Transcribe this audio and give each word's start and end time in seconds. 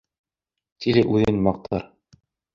Тиле 0.85 1.03
үҙен 1.17 1.39
маҡтар. 1.49 1.87